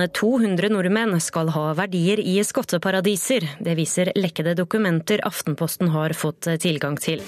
[0.00, 3.46] enn 200 nordmenn skal ha verdier i skatteparadiser.
[3.60, 7.22] Det viser lekkede dokumenter Aftenposten har fått tilgang til.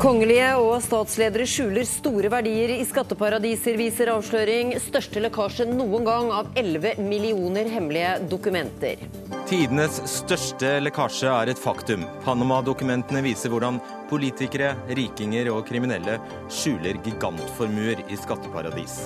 [0.00, 4.74] Kongelige og statsledere skjuler store verdier i skatteparadiser, viser avsløring.
[4.82, 9.04] Største lekkasje noen gang av 11 millioner hemmelige dokumenter.
[9.48, 12.06] Tidenes største lekkasje er et faktum.
[12.24, 13.78] Panama-dokumentene viser hvordan
[14.10, 16.18] politikere, rikinger og kriminelle
[16.52, 19.02] skjuler gigantformuer i skatteparadis.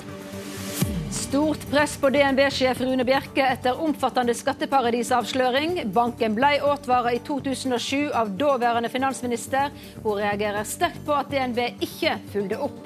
[1.11, 5.79] Stort press på DNB-sjef Rune Bjerke etter omfattende skatteparadisavsløring.
[5.93, 9.73] Banken ble advart i 2007 av daværende finansminister.
[10.03, 12.77] Hun reagerer sterkt på at DNB ikke fulgte opp.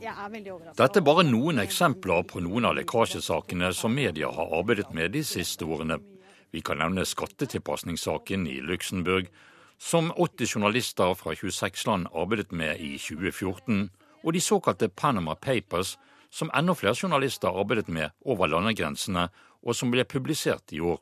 [0.00, 5.22] Dette er bare noen eksempler på noen av lekkasjesakene som media har arbeidet med de
[5.22, 6.00] siste årene.
[6.50, 9.30] Vi kan nevne skattetilpasningssaken i Luxembourg,
[9.78, 13.90] som 80 journalister fra 26 land arbeidet med i 2014,
[14.24, 15.94] og de såkalte Panama Papers,
[16.30, 19.28] som enda flere journalister arbeidet med over landegrensene,
[19.62, 21.00] og som ble publisert i år.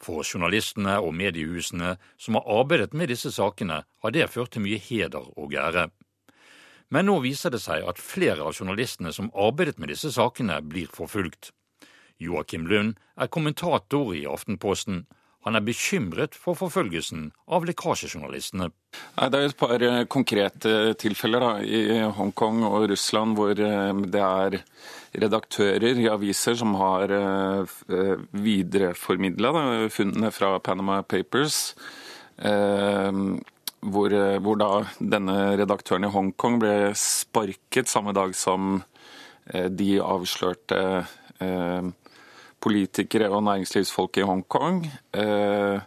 [0.00, 4.80] For journalistene og mediehusene som har arbeidet med disse sakene, har det ført til mye
[4.80, 5.90] heder og ære.
[6.90, 10.90] Men nå viser det seg at flere av journalistene som arbeidet med disse sakene, blir
[10.90, 11.52] forfulgt.
[12.20, 15.04] Joakim Lund er kommentator i Aftenposten,
[15.46, 18.68] han er bekymret for forfølgelsen av lekkasjejournalistene.
[19.16, 24.24] Det er et par eh, konkrete tilfeller da, i Hongkong og Russland hvor eh, det
[24.24, 24.58] er
[25.24, 27.78] redaktører i aviser som har eh,
[28.36, 29.54] videreformidla
[29.92, 31.74] funnene fra Panama Papers.
[32.40, 38.78] Hvor, hvor, da denne redaktøren i Hongkong ble sparket samme dag som
[39.44, 40.80] de avslørte
[42.60, 44.84] politikere og næringslivsfolk i Hongkong.
[45.16, 45.80] Eh,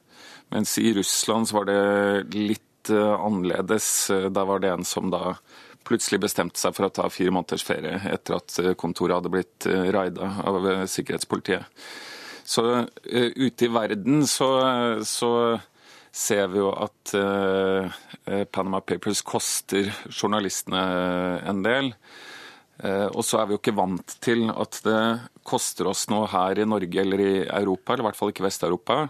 [0.53, 3.89] mens i Russland så var det litt eh, annerledes.
[4.33, 5.35] Da var det en som da
[5.83, 9.89] plutselig bestemte seg for å ta fire måneders ferie etter at kontoret hadde blitt eh,
[9.94, 11.67] raida av sikkerhetspolitiet.
[12.44, 12.66] Så
[13.07, 14.50] ute i verden så,
[15.07, 15.29] så
[16.12, 17.13] ser vi jo at
[18.51, 20.81] Panama Papers koster journalistene
[21.47, 21.94] en del.
[22.81, 25.01] Eh, og så er vi jo ikke vant til at det
[25.45, 29.06] koster oss noe her i Norge eller i Europa, eller i hvert fall ikke Vest-Europa.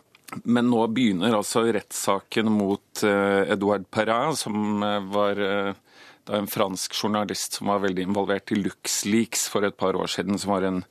[0.50, 7.60] Men nå begynner altså rettssaken mot eh, Edouard Perrin, som eh, var en fransk journalist
[7.60, 10.84] som var veldig involvert i LuxLeaks for et par år siden, som var en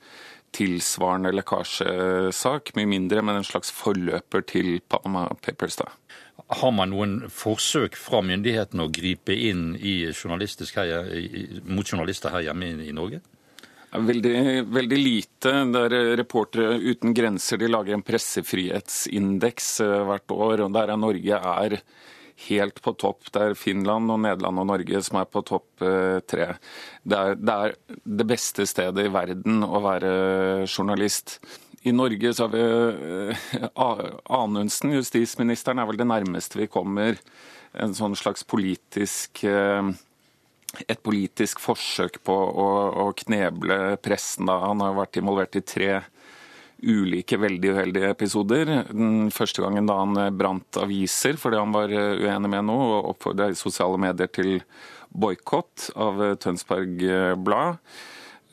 [0.53, 2.75] tilsvarende lekkasjesak.
[2.77, 5.79] Mye mindre, men en slags forløper til Panama Papers.
[5.81, 5.89] da.
[6.33, 12.93] Har man noen forsøk fra myndighetene å gripe inn her, mot journalister her hjemme i,
[12.95, 13.21] Norge?
[13.93, 15.51] Veldig, veldig lite.
[15.69, 20.65] Det er Reportere uten grenser de lager en pressefrihetsindeks eh, hvert år.
[20.65, 21.77] og Der er Norge er
[22.47, 23.29] helt på topp.
[23.29, 26.49] Det er Finland, og Nederland og Norge som er på topp eh, tre.
[27.05, 27.77] Det er, det er
[28.21, 30.13] det beste stedet i verden å være
[30.65, 31.37] journalist.
[31.83, 32.63] I Norge så har vi
[33.29, 37.17] eh, Anundsen, justisministeren, er vel det nærmeste vi kommer
[37.73, 39.89] en sånn slags politisk eh,
[40.87, 42.67] et politisk forsøk på å,
[43.03, 44.47] å kneble pressen.
[44.49, 44.61] Da.
[44.63, 45.89] Han har vært involvert i tre
[46.83, 48.71] ulike veldig uheldige episoder.
[48.89, 53.51] Den første gangen da han brant aviser fordi han var uenig med noe, og oppfordra
[53.51, 54.55] i sosiale medier til
[55.13, 57.05] boikott av Tønsberg
[57.43, 57.83] Blad.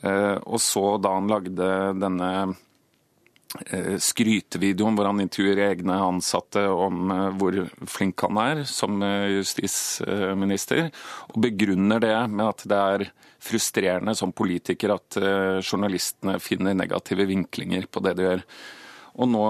[0.03, 2.70] Eh, og så da han lagde denne Eh,
[3.51, 7.57] skrytevideoen hvor han intervjuer egne ansatte om eh, hvor
[7.89, 10.87] flink han er som eh, justisminister,
[11.33, 13.05] og begrunner det med at det er
[13.41, 15.17] frustrerende som politiker at
[15.65, 18.43] journalistene finner negative vinklinger på det de gjør.
[19.17, 19.45] Og nå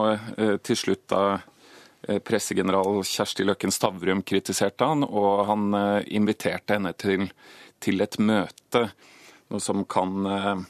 [0.64, 1.42] til slutt da
[2.24, 5.76] pressegeneral Kjersti Løkken Stavrum kritiserte han, og han
[6.08, 7.28] inviterte henne til,
[7.84, 8.86] til et møte,
[9.52, 10.64] noe som kan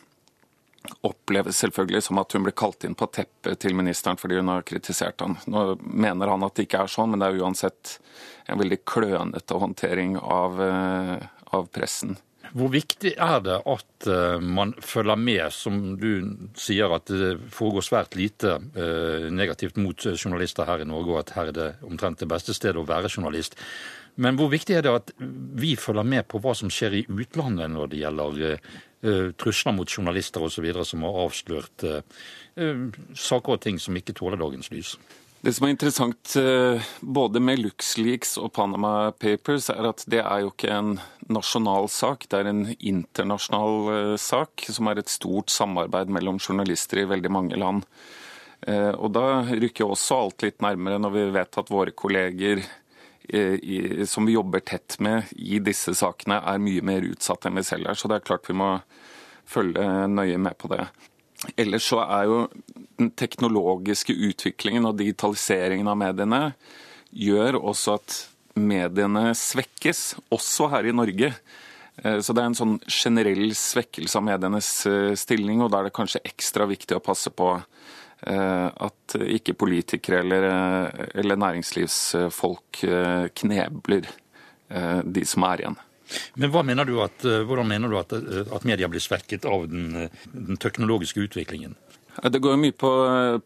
[1.05, 4.65] oppleves selvfølgelig som at hun ble kalt inn på teppet til ministeren fordi hun har
[4.67, 5.37] kritisert han.
[5.49, 7.97] Nå mener han at det ikke er sånn, men det er uansett
[8.49, 12.17] en veldig klønete håndtering av, eh, av pressen.
[12.51, 17.85] Hvor viktig er det at uh, man følger med, som du sier, at det foregår
[17.85, 22.19] svært lite uh, negativt mot journalister her i Norge, og at her er det omtrent
[22.19, 23.55] det beste stedet å være journalist.
[24.21, 27.71] Men hvor viktig er det at vi følger med på hva som skjer i utlandet
[27.73, 31.87] når det gjelder uh, trusler mot journalister osv., som har avslørt
[33.17, 34.93] saker og ting som ikke tåler dagens lys?
[35.41, 36.35] Det som er interessant
[37.01, 40.91] både med LuxLeaks og Panama Papers, er at det er jo ikke en
[41.33, 47.07] nasjonal sak, det er en internasjonal sak, som er et stort samarbeid mellom journalister i
[47.09, 47.87] veldig mange land.
[48.69, 52.61] Og Da rykker også alt litt nærmere når vi vet at våre kolleger
[54.09, 57.91] som vi jobber tett med i disse sakene, er mye mer utsatt enn vi selv
[57.91, 57.99] er.
[57.99, 58.73] Så det er klart vi må
[59.47, 60.87] følge nøye med på det.
[61.57, 62.39] ellers så er jo
[62.99, 66.41] den teknologiske utviklingen og digitaliseringen av mediene
[67.11, 68.17] gjør også at
[68.55, 70.03] mediene svekkes,
[70.33, 71.31] også her i Norge.
[72.03, 75.89] Eh, så det er en sånn generell svekkelse av medienes eh, stilling, og da er
[75.89, 77.65] det kanskje ekstra viktig å passe på eh,
[78.21, 80.43] at ikke politikere eller,
[81.17, 82.81] eller næringslivsfolk
[83.41, 84.09] knebler
[85.03, 85.79] de som er igjen.
[86.37, 91.25] Men mener at, Hvordan mener du at, at media blir svekket av den, den teknologiske
[91.25, 91.73] utviklingen?
[92.11, 92.89] Det går mye på,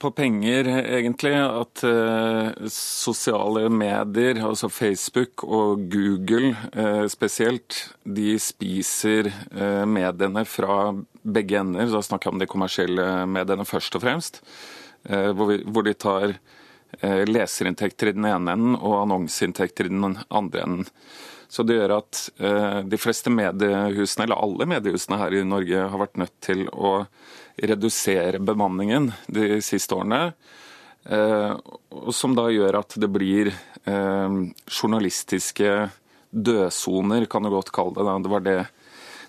[0.02, 0.68] på, penger,
[0.98, 1.36] egentlig.
[1.38, 10.96] At uh, sosiale medier, altså Facebook og Google uh, spesielt, de spiser uh, mediene fra
[11.26, 11.90] begge ender.
[11.92, 14.42] Da snakker jeg om de kommersielle mediene først og fremst.
[15.06, 16.32] Hvor, vi, hvor, de tar
[17.30, 20.88] leserinntekter i den ene enden og annonseinntekter i den andre enden.
[21.46, 22.22] Så det gjør at
[22.90, 26.96] de fleste mediehusene, eller alle mediehusene her i Norge, har vært nødt til å
[27.62, 30.32] redusere bemanningen de siste årene.
[31.06, 31.58] Eh,
[32.12, 35.74] som da gjør at det blir eh, journalistiske
[36.32, 38.16] dødsoner, kan du godt kalle det.
[38.26, 38.58] Det var det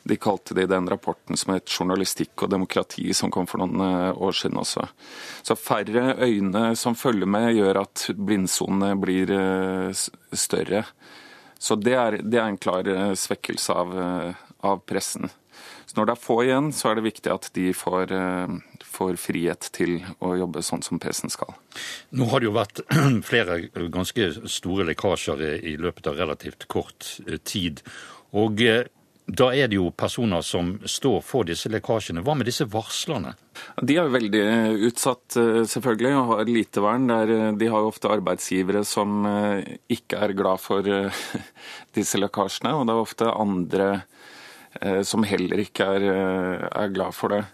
[0.06, 3.80] de kalte det i den rapporten som het 'Journalistikk og demokrati', som kom for noen
[3.80, 4.88] eh, år siden også.
[5.42, 9.26] Så færre øyne som følger med, gjør at blindsonene blir
[10.32, 10.84] større.
[11.58, 12.84] Så det er, det er en klar
[13.16, 15.30] svekkelse av, av pressen.
[15.86, 19.18] Så når det er få igjen, så er det viktig at de får, eh, får
[19.22, 21.54] frihet til å jobbe sånn som pressen skal.
[22.10, 22.82] Nå har det jo vært
[23.30, 23.60] flere
[23.94, 27.84] ganske store lekkasjer i løpet av relativt kort eh, tid.
[28.36, 28.88] Og eh,
[29.26, 32.22] da er det jo personer som står for disse lekkasjene.
[32.22, 33.34] Hva med disse varslerne?
[33.82, 34.44] De er jo veldig
[34.86, 37.10] utsatt, selvfølgelig, og har lite vern.
[37.58, 39.26] De har jo ofte arbeidsgivere som
[39.90, 40.86] ikke er glad for
[41.98, 43.90] disse lekkasjene, og det er ofte andre
[44.80, 47.44] Eh, som heller ikke er, eh, er glad for det.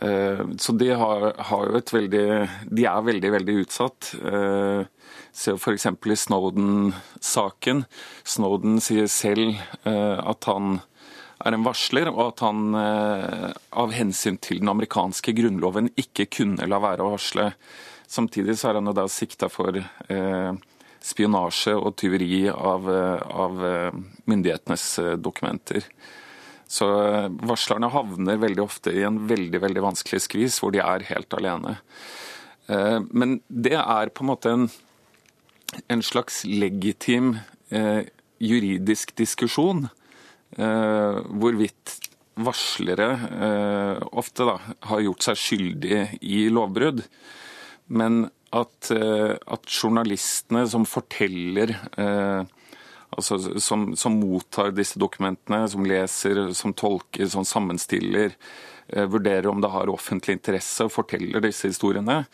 [0.00, 2.24] Eh, så de har, har, veldig
[2.70, 4.10] De er veldig, veldig utsatt.
[5.34, 5.86] Se f.eks.
[5.86, 7.84] i Snowden-saken.
[8.24, 10.76] Snowden sier selv at han
[11.44, 16.78] er en varsler, og at han av hensyn til den amerikanske grunnloven ikke kunne la
[16.82, 17.48] være å varsle.
[18.06, 19.74] Samtidig så er han jo da sikta for
[21.04, 23.66] spionasje og tyveri av, av
[24.30, 24.86] myndighetenes
[25.18, 25.90] dokumenter.
[26.70, 31.06] Så eh, varslerne havner veldig ofte i en veldig veldig vanskelig skvis hvor de er
[31.10, 31.76] helt alene.
[32.72, 34.68] Eh, men det er på en måte en,
[35.92, 37.36] en slags legitim
[37.70, 38.04] eh,
[38.42, 39.88] juridisk diskusjon
[40.54, 41.96] hvorvidt
[42.46, 43.08] varslere
[44.14, 44.52] ofte da,
[44.86, 47.00] har gjort seg skyldige i lovbrudd.
[47.90, 48.20] Men
[48.54, 52.46] at, at journalistene som forteller eh,
[53.16, 58.34] altså, som, som, mottar disse dokumentene, som leser, som tolker, som sammenstiller,
[58.88, 62.24] eh, vurderer om det har offentlig interesse og forteller disse historiene,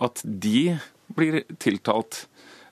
[0.00, 0.78] at de
[1.16, 2.24] blir tiltalt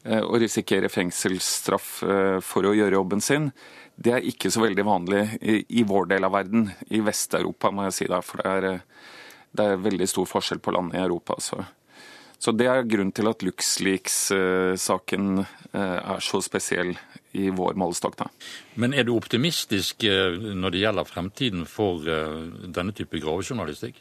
[0.04, 3.50] eh, og risikerer fengselsstraff eh, for å gjøre jobben sin.
[3.98, 7.88] Det er ikke så veldig vanlig i, i vår del av verden, i Vest-Europa, må
[7.88, 8.06] jeg si.
[8.10, 8.84] Der, for det er,
[9.58, 11.40] det er veldig stor forskjell på landene i Europa.
[11.42, 11.58] Så.
[12.38, 15.40] Så Det er grunnen til at LuxLeaks-saken
[15.74, 16.94] er så spesiell
[17.36, 18.22] i vår målestokk.
[18.80, 23.98] Men er du optimistisk eh, når det gjelder fremtiden for eh, denne type gravejournalistikk?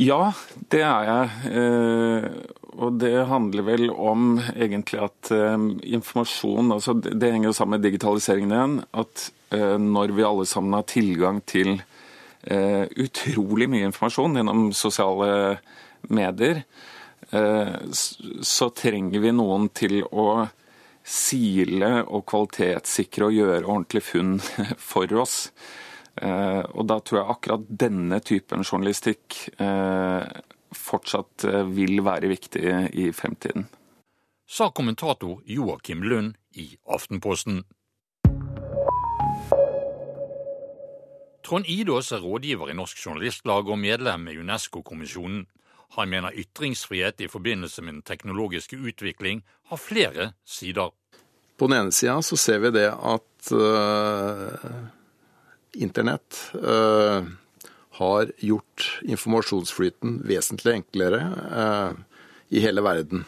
[0.00, 0.32] Ja,
[0.72, 1.54] det er jeg.
[1.60, 2.28] Eh,
[2.74, 8.54] og det handler vel om egentlig at informasjon altså Det henger jo sammen med digitaliseringen
[8.56, 8.74] igjen.
[8.90, 9.28] At
[9.78, 11.76] når vi alle sammen har tilgang til
[12.50, 15.28] utrolig mye informasjon gjennom sosiale
[16.10, 16.64] medier,
[17.34, 20.26] så trenger vi noen til å
[21.04, 24.38] sile og kvalitetssikre og gjøre ordentlig funn
[24.90, 25.50] for oss.
[26.16, 30.26] Eh, og da tror jeg akkurat denne typen journalistikk eh,
[30.74, 32.64] fortsatt eh, vil være viktig
[32.94, 33.66] i fremtiden.
[34.46, 37.64] Sa kommentator Joakim Lund i Aftenposten.
[41.44, 45.44] Trond Idås er rådgiver i Norsk Journalistlag og medlem i Unesco-kommisjonen.
[45.88, 50.90] Han mener ytringsfrihet i forbindelse med den teknologiske utvikling har flere sider.
[51.56, 54.48] På den ene sida så ser vi det at uh,
[55.78, 57.22] internett uh,
[58.00, 61.22] har gjort informasjonsflyten vesentlig enklere
[61.54, 61.94] uh,
[62.54, 63.24] i hele verden.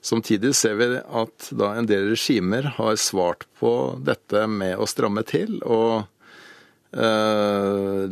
[0.00, 5.24] Samtidig ser vi at da en del regimer har svart på dette med å stramme
[5.28, 6.06] til og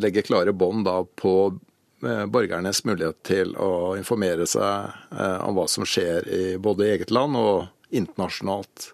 [0.02, 1.32] legge klare bånd på
[2.00, 7.37] borgernes mulighet til å informere seg eh, om hva som skjer i både eget land
[7.38, 8.93] og internasjonalt.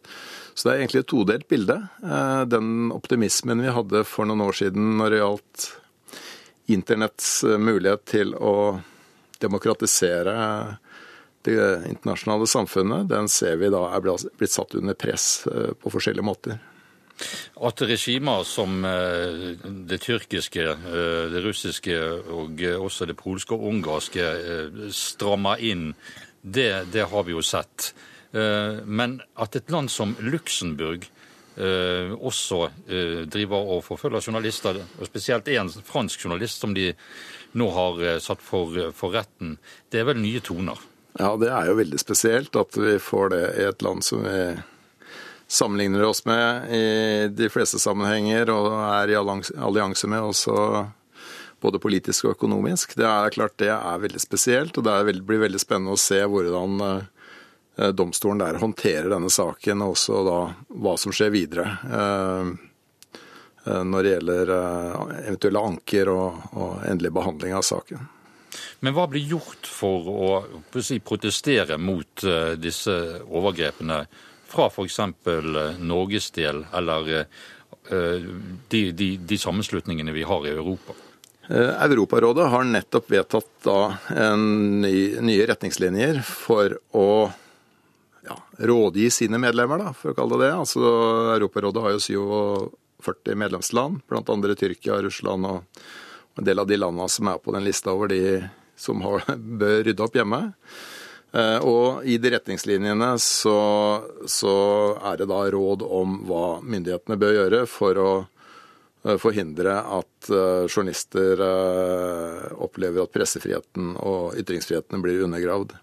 [0.54, 1.76] Så det er egentlig et todelt bilde.
[2.04, 5.68] Eh, den optimismen vi hadde for noen år siden når det gjaldt
[6.74, 7.30] internetts
[7.60, 8.80] mulighet til å
[9.42, 10.36] demokratisere
[11.44, 11.58] det
[11.90, 16.56] internasjonale samfunnet, den ser vi da er blitt satt under press på forskjellige måter.
[17.62, 20.64] At regimer som det tyrkiske,
[21.30, 21.94] det russiske
[22.34, 24.26] og også det polske og ungarske
[24.90, 25.92] strammer inn,
[26.42, 27.92] det, det har vi jo sett.
[28.34, 31.06] Men at et land som Luxembourg
[31.56, 36.88] Eh, også eh, driver og forfølger journalister, og spesielt en fransk journalist som de
[37.54, 39.54] nå har eh, satt for, for retten.
[39.86, 40.80] Det er vel nye toner?
[41.14, 44.40] Ja, det er jo veldig spesielt at vi får det i et land som vi
[45.48, 46.84] sammenligner oss med i
[47.28, 50.54] de fleste sammenhenger og er i allianse med også
[51.64, 52.96] både politisk og økonomisk.
[52.98, 56.80] Det er klart det er veldig spesielt, og det blir veldig spennende å se hvordan
[57.76, 61.66] Eh, domstolen der håndterer denne saken, og også da hva som skjer videre.
[61.90, 62.50] Eh,
[63.66, 64.52] eh, når det gjelder
[65.24, 68.10] eventuelle anker og, og endelig behandling av saken.
[68.86, 70.28] Men hva blir gjort for å,
[70.70, 72.22] å si, protestere mot
[72.60, 74.04] disse overgrepene
[74.54, 75.00] fra f.eks.
[75.82, 77.10] Norges del, eller
[78.68, 80.96] de, de, de, sammenslutningene vi har i Europa?
[81.50, 83.66] Europarådet har nettopp vedtatt
[84.38, 87.08] ny, nye retningslinjer for å
[88.24, 90.54] ja, rådgi sine medlemmer, da, for å kalle det det.
[90.62, 90.80] Altså,
[91.34, 92.00] Europarådet har jo
[93.04, 94.56] 47 medlemsland, bl.a.
[94.56, 95.84] Tyrkia, Russland og
[96.38, 98.22] en del av de landene som er på den lista over de
[98.76, 99.26] som har,
[99.60, 100.40] bør rydde opp hjemme.
[101.34, 103.58] Eh, og i de retningslinjene så,
[104.30, 104.54] så,
[105.02, 110.68] er det da råd om hva myndighetene bør gjøre for å eh, forhindre at eh,
[110.70, 111.42] journalister
[112.54, 115.74] opplever at pressefriheten og ytringsfriheten blir undergravd.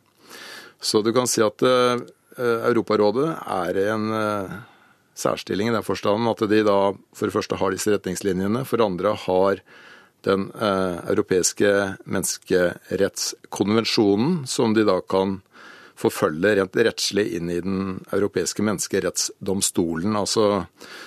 [0.82, 4.08] Så du kan si at Europarådet er i en
[5.20, 6.78] særstilling i den forstand at de da
[7.14, 9.62] for det første har disse retningslinjene, for det andre har
[10.28, 11.70] den eh, europeiske
[12.04, 15.42] menneskerettskonvensjonen, som de da kan
[16.02, 20.16] forfølge rent rettslig inn i den europeiske menneskerettsdomstolen.
[20.18, 20.66] Altså,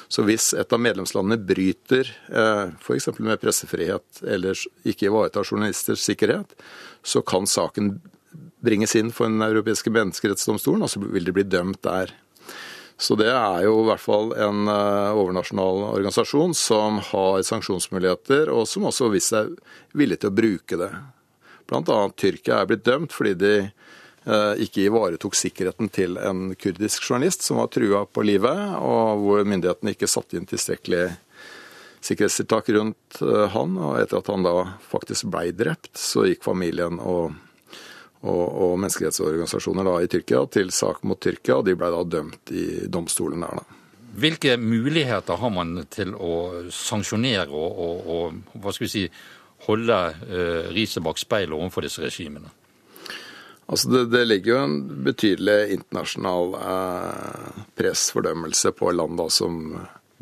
[0.09, 3.09] så hvis et av medlemslandene bryter eh, f.eks.
[3.19, 4.55] med pressefrihet eller
[4.87, 6.55] ikke ivaretar journalisters sikkerhet,
[7.03, 7.97] så kan saken
[8.65, 12.15] bringes inn for Den europeiske menneskerettsdomstolen, og så vil de bli dømt der.
[12.97, 18.69] Så det er jo i hvert fall en eh, overnasjonal organisasjon som har sanksjonsmuligheter, og
[18.71, 19.51] som også har vist seg
[19.99, 20.93] villig til å bruke det.
[21.67, 21.99] Bl.a.
[22.15, 27.59] Tyrkia er blitt dømt fordi de eh, ikke ivaretok sikkerheten til en kurdisk journalist som
[27.59, 31.09] var trua på livet, og hvor myndighetene ikke satte inn tilstrekkelig
[32.05, 33.79] sikkerhetstiltak rundt eh, han.
[33.81, 34.55] Og etter at han da
[34.87, 37.35] faktisk blei drept, så gikk familien og
[38.25, 42.53] og, og menneskerettsorganisasjoner da, i Tyrkia til sak mot Tyrkia, og de ble da dømt
[42.57, 43.61] i domstolen der.
[43.61, 43.81] da.
[44.15, 46.35] Hvilke muligheter har man til å
[46.73, 49.07] sanksjonere og, og, og hva skal vi si,
[49.67, 49.97] holde
[50.29, 52.53] eh, riset bak speilet overfor disse regimene?
[53.65, 59.61] Altså det, det, ligger jo en betydelig internasjonal eh, pressfordømmelse på land da, som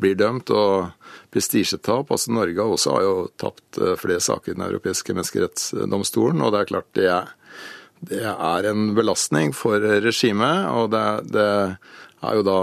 [0.01, 0.93] blir dømt, og
[1.33, 2.11] prestisjetap.
[2.11, 6.61] Altså Norge også har jo tapt eh, flere saker i Den europeiske menneskerettsdomstolen, og det
[6.63, 7.33] er klart det er
[8.09, 10.67] det er en belastning for regimet.
[10.73, 11.49] Og det, det
[12.23, 12.59] er jo da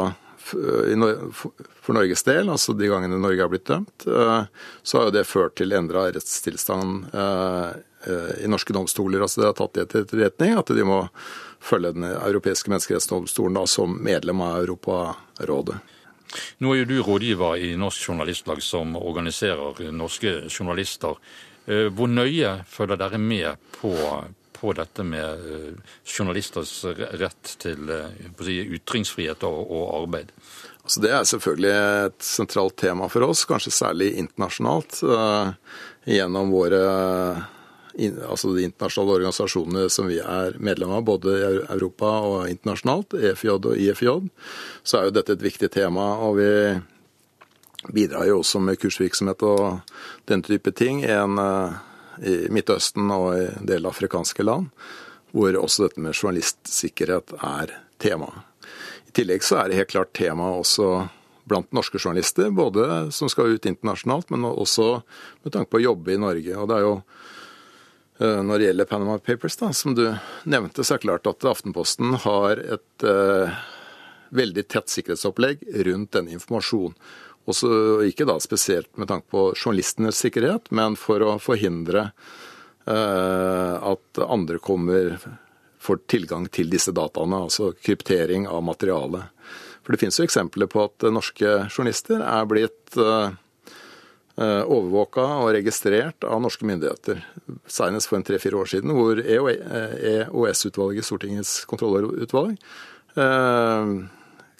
[1.81, 4.43] for Norges del, altså de gangene Norge har blitt dømt, eh,
[4.83, 7.69] så har jo det ført til endra rettstilstand eh,
[8.07, 9.23] eh, i norske domstoler.
[9.23, 11.03] Altså det har tatt det til etterretning at de må
[11.61, 15.77] følge Den europeiske menneskerettsdomstolen som medlem av Europarådet.
[16.63, 21.19] Nå er jo du rådgiver i Norsk Journalistlag, som organiserer norske journalister.
[21.67, 23.93] Hvor nøye følger dere med på,
[24.61, 26.85] på dette med eh, journalisters
[27.21, 30.35] rett til eh, si, ytringsfrihet og, og arbeid?
[30.85, 31.73] Altså det er selvfølgelig
[32.09, 35.01] et sentralt tema for oss, kanskje særlig internasjonalt.
[35.07, 35.53] Uh,
[36.09, 36.81] gjennom våre
[38.01, 41.43] altså de internasjonale organisasjonene som vi er medlem av, både i
[41.75, 44.09] Europa og internasjonalt, EFJ og IFJ,
[44.83, 46.15] så er jo dette et viktig tema.
[46.25, 46.51] og vi
[47.93, 49.81] bidrar jo også med kursvirksomhet og
[50.29, 51.05] den type ting.
[51.05, 51.39] En
[52.21, 54.69] i Midtøsten og i en del afrikanske land,
[55.33, 58.31] hvor også dette med journalistsikkerhet er tema.
[59.09, 61.09] I tillegg så er det helt klart tema også
[61.51, 65.01] blant norske journalister, både som skal ut internasjonalt, men også
[65.43, 66.55] med tanke på å jobbe i Norge.
[66.57, 66.95] Og det er jo
[68.21, 70.05] eh, når det gjelder Panama Papers, da, som du
[70.45, 73.59] nevnte, så er det klart at Aftenposten har et eh,
[74.31, 76.95] veldig tett sikkerhetsopplegg rundt denne informasjonen.
[77.49, 77.71] Også
[78.07, 82.11] ikke da spesielt med tanke på journalistenes sikkerhet, men for å forhindre
[82.87, 85.17] eh, at andre kommer
[85.81, 89.31] får tilgang til disse dataene, altså kryptering av materialet.
[89.81, 93.33] For det finnes jo eksempler på at norske journalister er blitt eh,
[94.37, 97.25] overvåka og registrert av norske myndigheter.
[97.65, 102.61] Senest for en tre-fire år siden, hvor EOS-utvalget, Stortingets kontrollutvalg,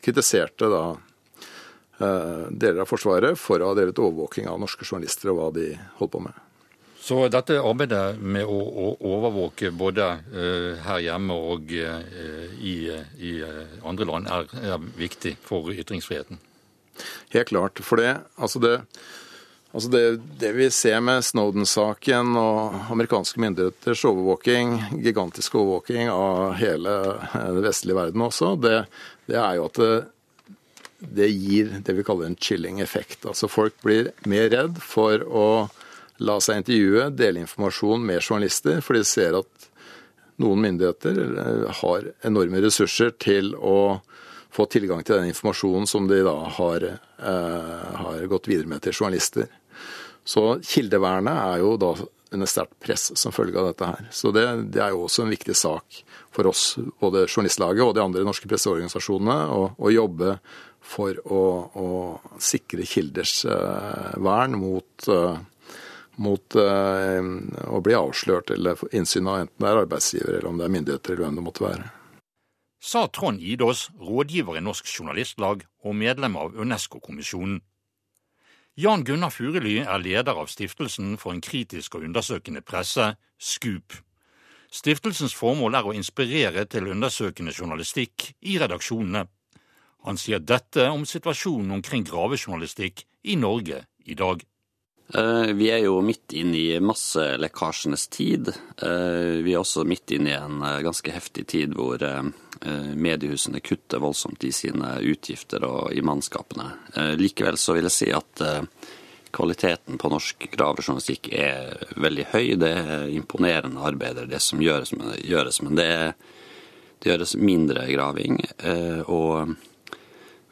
[0.01, 0.83] kritiserte da
[2.01, 5.67] deler av Forsvaret for å ha drevet overvåking av norske journalister og hva de
[5.99, 6.39] holdt på med.
[7.01, 8.59] Så dette arbeidet med å,
[9.01, 10.05] overvåke både
[10.35, 12.03] uh, her hjemme og uh,
[12.61, 12.75] i,
[13.17, 13.33] i,
[13.89, 16.43] andre land er, er, viktig for ytringsfriheten?
[17.33, 17.81] Helt klart.
[17.81, 18.75] For det, altså det,
[19.73, 20.05] altså det,
[20.43, 26.99] det vi ser med Snowden-saken og amerikanske myndigheters overvåking, gigantisk overvåking av hele
[27.33, 28.77] den vestlige verden også, det,
[29.31, 29.95] det er jo at det,
[31.01, 33.25] det gir det vi kaller en chilling effekt.
[33.27, 35.49] Altså folk blir mer redd for å
[36.21, 39.69] la seg intervjue, dele informasjon med journalister, for de ser at
[40.41, 44.01] noen myndigheter eh, har enorme ressurser til å
[44.51, 48.97] få tilgang til den informasjonen som de da har, eh, har gått videre med til
[48.97, 49.49] journalister.
[50.25, 51.95] Så kildevernet er jo da
[52.31, 54.09] under sterkt press som følge av dette her.
[54.15, 58.05] Så det, det, er jo også en viktig sak for oss, både Journalistlaget og de
[58.05, 60.37] andre norske presseorganisasjonene, å, å jobbe
[60.91, 61.89] for å, å
[62.43, 65.39] sikre kilders eh, vern mot eh,
[66.21, 67.23] mot uh,
[67.73, 71.15] å bli avslørt eller innsyn av enten det er arbeidsgiver eller om det er myndigheter
[71.15, 71.87] eller hvem det måtte være.
[72.81, 77.63] Sa Trond Idås, rådgiver i Norsk Journalistlag og medlem av Unesco-kommisjonen.
[78.81, 83.97] Jan Gunnar Furely er leder av Stiftelsen for en kritisk og undersøkende presse, SKUP.
[84.73, 89.27] Stiftelsens formål er å inspirere til undersøkende journalistikk i redaksjonene.
[90.09, 94.45] Han sier dette om situasjonen omkring gravejournalistikk i Norge i dag.
[95.15, 98.49] Eh, vi er jo midt inne i masselekkasjenes tid.
[98.83, 102.03] Eh, vi er også midt inne i en eh, ganske heftig tid hvor
[102.61, 106.67] mediehusene kutter voldsomt i sine utgifter og i mannskapene.
[107.17, 108.43] Likevel så vil jeg si at
[109.33, 112.45] kvaliteten på norsk gravejournalistikk er veldig høy.
[112.61, 115.89] Det er imponerende arbeider, det som gjøres, men det
[117.01, 118.43] gjøres mindre graving.
[119.09, 119.57] Og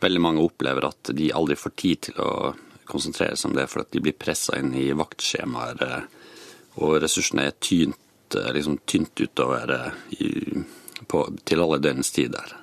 [0.01, 2.33] veldig mange opplever at de aldri får tid til å
[2.89, 6.05] konsentrere seg om det, for at de blir pressa inn i vaktskjemaer, eh,
[6.83, 10.31] og ressursene er tynt, eh, liksom, tynt utover eh, i,
[11.09, 12.57] på, til alle døgnets tider.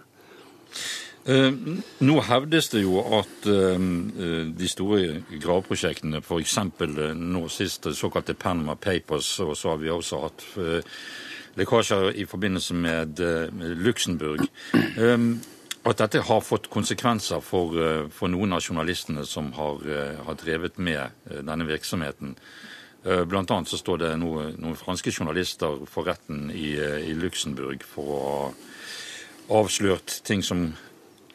[1.25, 1.51] Eh,
[2.05, 3.85] nå hevdes det jo at eh,
[4.57, 6.57] de store graveprosjektene, f.eks.
[7.21, 10.47] Nå sist såkalte Panama Papers, og så har vi også hatt
[11.55, 13.21] lekkasjer i forbindelse med
[13.79, 14.41] Luxembourg.
[15.85, 20.33] At dette har fått konsekvenser for, eh, for noen av journalistene som har, eh, har,
[20.33, 22.35] drevet med eh, denne virksomheten.
[23.05, 28.01] Blant annet så står det noen, noen franske journalister for retten i, i Luxembourg for
[28.01, 30.73] å ha avslørt ting som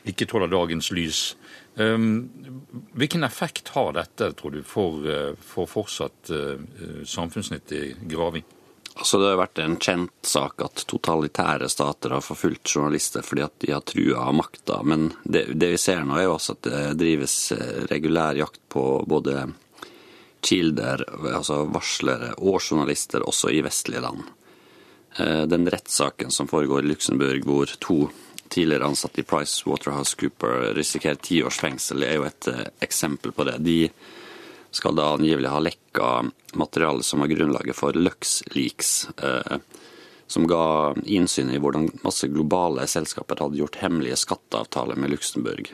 [0.04, 1.36] ikke tåler dagens lys.
[1.78, 5.06] Hvilken effekt har dette, tror du, for,
[5.38, 6.34] for fortsatt
[7.06, 8.42] samfunnsnyttig graving?
[8.94, 13.56] Altså Det har vært en kjent sak at totalitære stater har forfulgt journalister fordi at
[13.62, 14.80] de har trua makta.
[14.84, 18.60] Men det, det, vi ser nå, er jo også at det drives eh, regulær jakt
[18.68, 19.46] på både
[20.40, 24.24] kilder, altså varslere og journalister, også i vestlige land.
[25.16, 28.00] Eh, den rettssaken som foregår i Luxembourg, hvor to
[28.50, 33.34] tidligere ansatte i Price Waterhouse Cooper risikerer ti års fengsel, er jo et eh, eksempel
[33.36, 33.60] på det.
[33.64, 33.78] De
[34.70, 36.08] skal da angivelig ha lekka
[36.54, 39.56] materiale som var grunnlaget for LuxLeaks, eh,
[40.26, 45.72] som ga innsyn i hvordan masse globale selskaper hadde gjort hemmelige skatteavtaler med Luxembourg.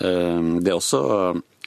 [0.00, 1.04] Eh, det er også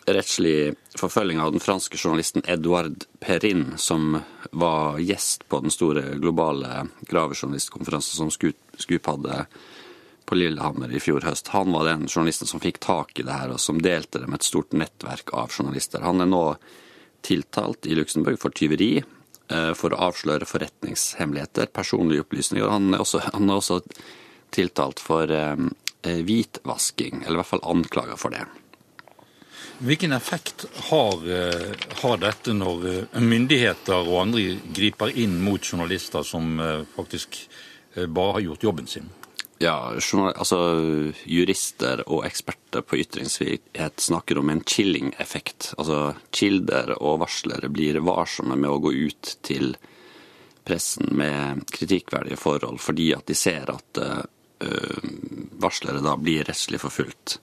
[0.04, 4.20] rettslig forfølging av den franske journalisten Edouard Perrin, som
[4.52, 8.32] var gjest på den store globale gravejournalistkonferansen som
[8.78, 9.46] Skup hadde
[10.26, 11.52] på Lillehammer i fjor høst.
[11.54, 14.42] Han var den journalisten som fikk tak i det her, og som delte det med
[14.42, 16.04] et stort nettverk av journalister.
[16.06, 16.46] Han er nå
[17.24, 19.04] tiltalt i Luxembourg for tyveri,
[19.50, 22.68] eh, for å avsløre forretningshemmeligheter, personlige opplysninger.
[22.70, 23.80] Han er også, han er også
[24.52, 25.56] tiltalt for eh,
[26.04, 28.46] eh, hvitvasking, eller i hvert fall anklaga for det.
[29.84, 31.24] Hvilken effekt har,
[32.00, 32.84] har, dette når
[33.20, 36.62] myndigheter og andre griper inn mot journalister som
[36.94, 37.40] faktisk
[38.08, 39.10] bare har gjort jobben sin?
[39.64, 40.58] Ja, altså
[41.24, 45.70] Jurister og eksperter på ytringsfrihet snakker om en chilling-effekt.
[45.78, 49.78] Altså Kilder og varslere blir varsomme med å gå ut til
[50.68, 54.26] pressen med kritikkverdige forhold, fordi at de ser at uh,
[55.64, 57.38] varslere da blir rettslig forfulgt.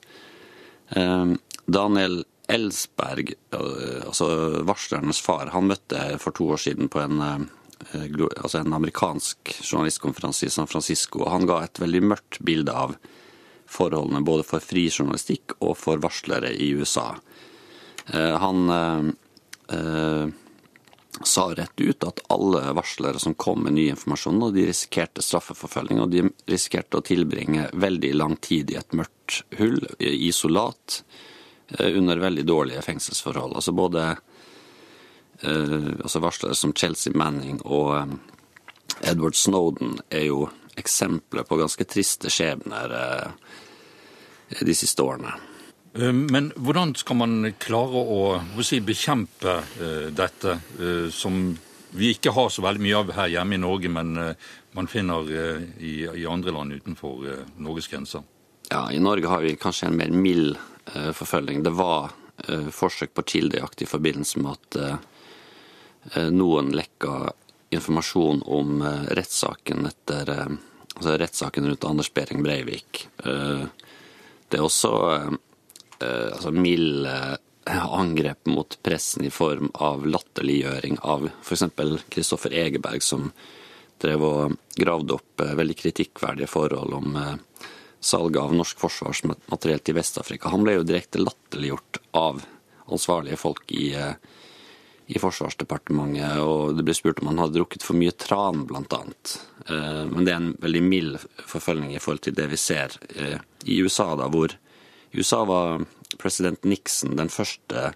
[0.93, 1.33] Uh,
[1.65, 4.29] Daniel Elsberg, uh, altså
[4.67, 7.49] varslernes far, han møtte for to år siden på en
[7.93, 11.23] altså en amerikansk journalistkonferanse i San Francisco.
[11.23, 12.95] og Han ga et veldig mørkt bilde av
[13.71, 17.13] forholdene både for fri journalistikk og for varslere i USA.
[18.11, 18.71] Han
[21.23, 25.99] sa rett ut at alle varslere som kom med ny informasjon, og de risikerte straffeforfølging,
[26.01, 31.01] og de risikerte å tilbringe veldig lang tid i et mørkt hull, isolat,
[31.77, 33.55] eh, under veldig dårlige fengselsforhold.
[33.55, 34.21] Altså både eh,
[35.43, 40.45] altså varslere som Chelsea Manning og eh, Edward Snowden er jo
[40.77, 42.93] eksempler på ganske triste skjebner
[44.61, 45.33] de siste årene.
[45.97, 49.57] Eh, men hvordan skal man klare å, å si, bekjempe
[50.15, 50.57] dette,
[51.15, 51.43] som
[51.91, 54.13] vi ikke har så veldig mye av her hjemme i Norge, men
[54.77, 57.25] man finner i, i, andre land utenfor
[57.59, 58.23] Norges grenser?
[58.69, 60.55] Ja, I Norge har vi kanskje en mer mild
[60.87, 61.65] forfølging.
[61.65, 62.13] Det var
[62.71, 64.79] forsøk på kildejakt i forbindelse med at
[66.33, 67.31] noen lekka
[67.71, 68.81] informasjon om
[69.15, 73.05] rettssaken etter altså rettssaken rundt Anders Behring Breivik.
[73.21, 74.91] Det er også
[76.01, 81.63] Eh, altså milde angrep mot pressen i form av latterliggjøring av f.eks.
[82.09, 83.29] Kristoffer Egeberg, som
[84.01, 87.67] drev og gravde opp eh, veldig kritikkverdige forhold om eh,
[88.01, 90.49] salget av norsk forsvarsmateriell til Vest-Afrika.
[90.49, 92.41] Han ble jo direkte latterliggjort av
[92.91, 93.93] ansvarlige folk i,
[95.11, 99.33] i, Forsvarsdepartementet, og det ble spurt om han hadde drukket for mye tran, blant annet.
[99.67, 101.17] Men det er en veldig mild
[101.49, 102.95] forfølging i forhold til det vi ser
[103.67, 104.55] i USA, da, hvor
[105.11, 105.83] i USA var
[106.21, 107.91] president Nixon den første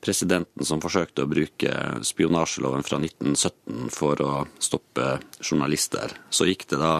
[0.00, 1.72] presidenten som forsøkte å bruke
[2.06, 6.14] spionasjeloven fra 1917 for å stoppe journalister.
[6.32, 6.94] Så gikk det da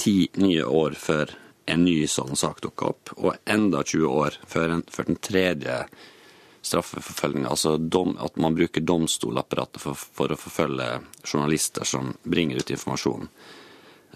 [0.00, 1.36] ti nye år før
[1.70, 5.76] en ny sånn sak dukka opp, og enda 20 år før, en, før den tredje
[6.62, 7.48] straffeforfølginga.
[7.48, 10.88] Altså dom, at man bruker domstolapparatet for, for, å forfølge
[11.24, 13.28] journalister som bringer ut informasjon.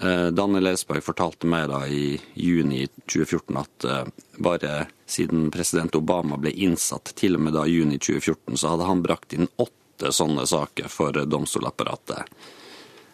[0.00, 4.02] Eh, Daniel Elsberg fortalte meg da i juni 2014 at eh,
[4.42, 4.74] bare
[5.07, 9.37] siden president Obama ble innsatt, til og med da juni 2014, så hadde han brakt
[9.37, 12.35] inn åtte sånne saker for domstolapparatet.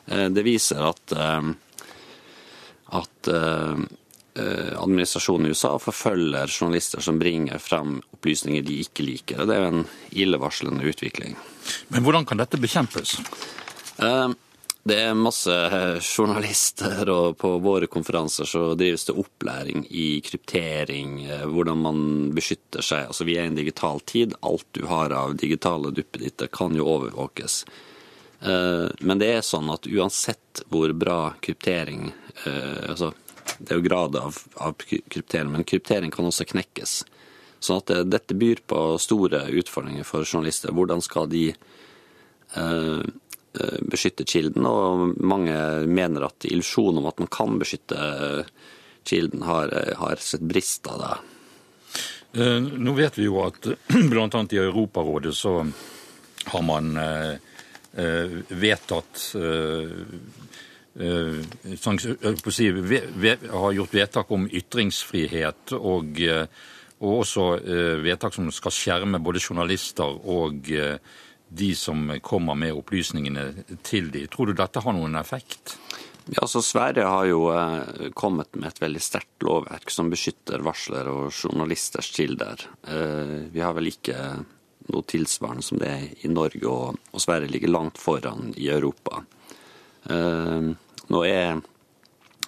[0.07, 1.14] Eh, det viser at,
[2.90, 3.31] at
[4.35, 9.43] administrasjonen i USA forfølger journalister som bringer frem opplysninger de ikke liker.
[9.49, 11.35] Det er jo en illevarslende utvikling.
[11.88, 13.16] Men hvordan kan dette bekjempes?
[14.83, 21.19] Det er masse eh, journalister, og på våre konferanser så drives det opplæring i kryptering,
[21.27, 22.01] eh, hvordan man
[22.37, 23.11] beskytter seg.
[23.11, 24.35] Altså Vi er i en digital tid.
[24.40, 27.64] Alt du har av digitale duppeditter kan jo overvåkes.
[28.40, 32.09] Eh, men det er sånn at uansett hvor bra kryptering
[32.40, 33.11] altså
[33.61, 36.94] Det er jo grader av, av kryptering, men kryptering kan også knekkes.
[37.61, 40.73] Sånn at dette byr på store utfordringer for journalister.
[40.73, 41.51] Hvordan skal de
[43.53, 45.55] Eh, beskytte kilden, og mange
[45.90, 48.51] mener at illusjonen om at man kan beskytte eh,
[49.11, 51.16] kilden, har, eh, har sett brist av det.
[52.79, 53.66] Nå vet vi jo at
[54.12, 54.29] bl.a.
[54.55, 55.64] i Europarådet så
[56.53, 56.92] har man
[57.90, 59.40] vedtatt si,
[63.51, 66.21] har gjort vedtak om ytringsfrihet og,
[67.01, 67.47] og også
[68.05, 70.69] vedtak som skal skjerme både journalister og
[71.51, 73.49] de som kommer med opplysningene
[73.83, 74.27] til de.
[74.31, 75.79] Tror du dette har noen effekt?
[76.31, 81.11] Ja, så Sverige har jo eh, kommet med et veldig sterkt lovverk som beskytter varslere
[81.11, 82.63] og journalisters kilder.
[82.87, 84.19] Eh, vi har vel ikke
[84.91, 89.25] noe tilsvarende som det er i Norge, og Sverige ligger langt foran i Europa.
[91.11, 91.62] Eh, nå er,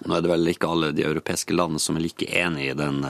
[0.03, 3.03] nå er, det vel ikke alle de europeiske landene som er like enig i den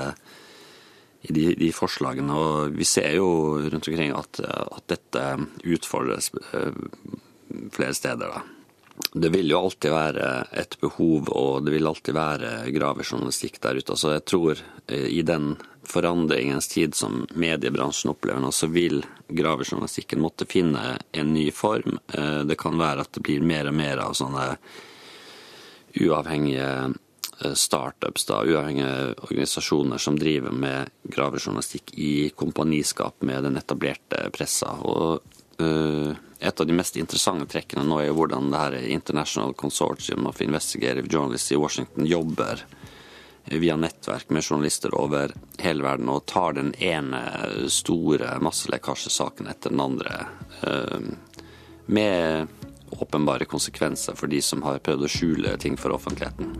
[1.24, 2.36] i de, de, forslagene.
[2.36, 3.30] Og vi ser jo
[3.62, 5.24] rundt omkring at, at dette
[5.63, 6.74] utfordres eh,
[7.72, 8.34] flere steder.
[8.34, 8.44] da.
[9.13, 13.96] Det vil jo alltid være et behov, og det vil alltid være gravejournalistikk der ute.
[13.96, 15.54] Altså jeg tror eh, i den
[15.88, 22.00] forandringens tid som mediebransjen opplever nå, så vil gravejournalistikken måtte finne en ny form.
[22.13, 24.52] Eh, det kan være at det blir mer og mer av sånne
[26.02, 26.94] uavhengige
[27.46, 34.76] Eh, startups, da, uavhengige organisasjoner som driver med gravejournalistikk i kompaniskap med den etablerte pressa.
[34.86, 35.20] Og
[35.60, 40.28] uh, et av de mest interessante trekkene nå er jo hvordan det her International Consortium
[40.30, 42.64] of Investigative Journalists i Washington jobber
[43.50, 47.20] via nettverk med journalister over hele verden og tar den ene
[47.68, 50.22] store masselekkasjesaken etter den andre.
[51.92, 52.48] Med
[53.02, 56.54] åpenbare konsekvenser for de som har prøvd å skjule ting for offentligheten.